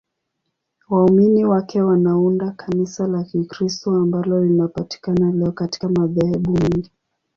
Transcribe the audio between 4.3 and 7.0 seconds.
linapatikana leo katika madhehebu mengi.